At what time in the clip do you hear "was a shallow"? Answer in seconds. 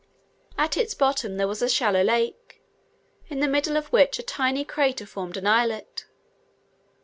1.47-2.01